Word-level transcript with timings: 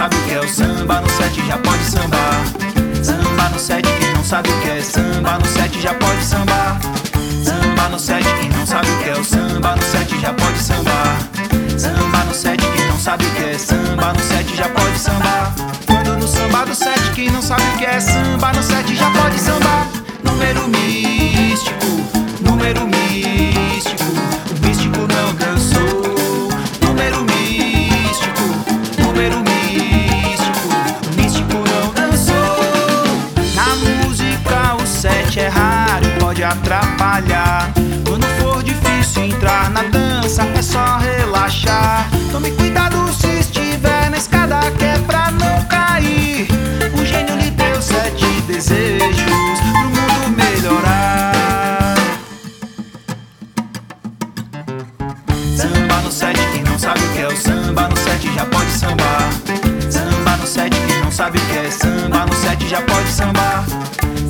sabe 0.00 0.16
o 0.16 0.20
que 0.24 0.32
é 0.32 0.40
o 0.40 0.48
samba 0.48 1.00
no 1.02 1.10
set 1.10 1.46
já 1.46 1.58
pode 1.58 1.84
sambar. 1.84 2.42
Samba 3.02 3.48
no 3.50 3.58
set, 3.58 3.82
quem 3.82 4.14
não 4.14 4.24
sabe 4.24 4.48
o 4.48 4.60
que 4.62 4.70
é 4.70 4.80
samba 4.80 5.38
no 5.38 5.46
set 5.46 5.80
já 5.80 5.92
pode 5.94 6.24
sambar. 6.24 6.80
Samba 7.44 7.88
no 7.90 7.98
set, 7.98 8.24
quem 8.40 8.48
não 8.48 8.66
sabe 8.66 8.88
o 8.88 8.98
que 8.98 9.10
é 9.10 9.12
o 9.12 9.24
samba 9.24 9.76
no 9.76 9.82
set 9.82 10.20
já 10.20 10.32
pode 10.32 10.58
sambar. 10.58 11.18
Samba 11.76 12.24
no 12.24 12.34
set, 12.34 12.60
quem 12.60 12.86
não 12.88 12.98
sabe 12.98 13.26
o 13.26 13.30
que 13.32 13.44
é 13.44 13.58
samba 13.58 14.12
no 14.14 14.20
set 14.20 14.56
já 14.56 14.68
pode 14.70 14.98
sambar. 14.98 15.54
Quando 15.86 16.16
no 16.16 16.26
samba 16.26 16.64
do 16.64 16.74
set, 16.74 17.12
quem 17.14 17.30
não 17.30 17.42
sabe 17.42 17.62
o 17.62 17.78
que 17.78 17.84
é 17.84 18.00
samba 18.00 18.52
no 18.54 18.62
set 18.62 18.94
já 18.94 19.10
pode 19.10 19.38
sambar. 19.38 19.59
Atrapalhar. 36.50 37.70
Quando 38.06 38.26
for 38.40 38.62
difícil 38.62 39.24
entrar 39.24 39.70
na 39.70 39.82
dança, 39.84 40.42
é 40.54 40.62
só 40.62 40.98
relaxar. 40.98 42.08
Tome 42.32 42.50
cuidado 42.52 42.96
se 43.12 43.28
estiver 43.40 44.10
na 44.10 44.16
escada, 44.16 44.60
que 44.78 44.84
é 44.84 44.98
pra 45.06 45.30
não 45.30 45.62
cair. 45.64 46.48
O 46.92 47.04
gênio 47.04 47.36
lhe 47.36 47.50
deu 47.50 47.80
sete 47.80 48.26
desejos 48.46 49.60
pro 49.72 49.88
mundo 49.88 50.36
melhorar. 50.36 51.94
Samba 55.56 55.96
no 56.02 56.10
set, 56.10 56.36
quem 56.52 56.62
não 56.64 56.78
sabe 56.78 57.00
o 57.00 57.08
que 57.12 57.20
é 57.20 57.28
o 57.28 57.36
samba 57.36 57.88
no 57.88 57.96
set 57.96 58.34
já 58.34 58.44
pode 58.46 58.70
sambar. 58.70 59.30
Samba 59.88 60.36
no 60.36 60.46
set, 60.46 60.70
quem 60.70 61.00
não 61.00 61.12
sabe 61.12 61.38
o 61.38 61.40
que 61.42 61.58
é 61.58 61.70
samba 61.70 62.26
no 62.26 62.34
set 62.34 62.68
já 62.68 62.82
pode 62.82 63.08
sambar. 63.08 63.64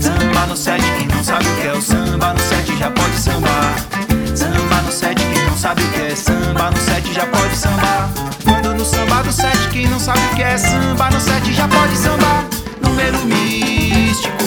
Samba 0.01 0.47
no 0.47 0.57
set, 0.57 0.83
quem 0.99 1.07
não 1.09 1.23
sabe 1.25 1.40
que 10.41 10.45
é 10.45 10.57
samba 10.57 11.11
no 11.11 11.21
set 11.21 11.53
já 11.53 11.69
pode 11.69 11.95
sambar. 11.99 12.47
Número 12.81 13.19
místico, 13.27 14.43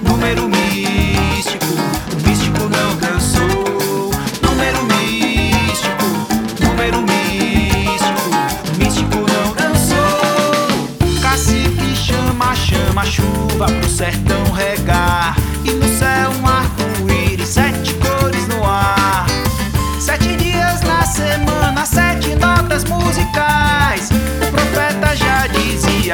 número 0.00 0.48
místico, 0.48 1.66
o 2.12 2.26
místico 2.26 2.60
não 2.60 2.96
cansou. 2.96 4.10
Número 4.40 4.82
místico, 4.84 6.06
número 6.64 7.02
místico, 7.02 8.22
o 8.72 8.78
místico 8.78 9.18
não 9.18 9.52
dançou. 9.52 11.20
Cacique 11.20 11.94
chama, 11.94 12.54
chama 12.54 13.04
chuva 13.04 13.66
pro 13.66 13.88
sertão 13.90 14.42
regar. 14.50 14.73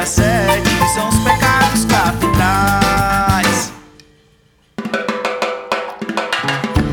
Sete 0.08 0.70
são 0.94 1.08
os 1.08 1.16
pecados 1.18 1.84
capitais. 1.84 3.72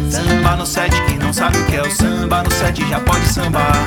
Samba 0.10 0.56
no 0.56 0.66
set, 0.66 0.92
quem 1.06 1.18
não 1.18 1.34
sabe 1.34 1.58
o 1.58 1.66
que 1.66 1.76
é 1.76 1.82
o 1.82 1.92
samba 1.92 2.44
no 2.44 2.52
set 2.52 2.90
já 2.90 3.00
pode 3.00 3.28
sambar. 3.28 3.86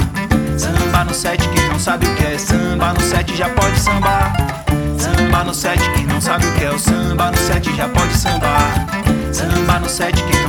Samba 0.57 1.05
no 1.05 1.15
set, 1.15 1.49
quem 1.49 1.69
não 1.69 1.79
sabe 1.79 2.07
o 2.07 2.15
que 2.15 2.25
é 2.25 2.39
samba 2.39 2.93
no 2.93 3.01
set 3.01 3.37
já 3.37 3.49
pode 3.49 3.79
sambar. 3.79 4.33
Samba 4.99 5.45
no 5.45 5.55
set, 5.55 5.81
quem 5.95 6.07
não 6.07 6.21
sabe 6.21 6.47
o 6.47 6.53
que 6.53 6.65
é 6.65 6.71
o 6.71 6.79
samba 6.79 7.31
no 7.31 7.37
set 7.39 7.77
já 7.77 7.89
pode 7.89 8.17
sambar. 8.17 8.87
Samba 9.33 9.79
no 9.81 9.89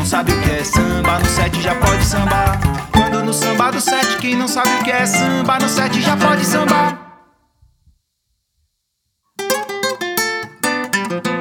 não 0.02 0.06
sabe 0.06 0.32
o 0.32 0.42
que 0.42 0.50
é 0.50 0.64
samba 0.64 1.20
no 1.20 1.26
set 1.30 1.62
já 1.62 1.76
pode 1.76 2.04
sambar. 2.04 2.60
Quando 2.92 3.24
no 3.24 3.34
samba 3.34 3.72
do 3.72 3.80
set, 3.80 4.18
quem 4.18 4.36
não 4.36 4.48
sabe 4.48 4.70
o 4.70 4.84
que 4.84 4.92
é 4.92 5.06
samba 5.06 5.60
no 5.60 5.70
set 5.70 6.02
já 6.02 6.18
pode 6.18 6.44
sambar. 6.44 7.11
thank 11.12 11.28
you 11.28 11.41